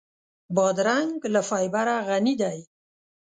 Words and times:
بادرنګ 0.55 1.19
له 1.33 1.41
فایبره 1.49 1.95
غني 2.07 2.33
دی. 2.41 2.59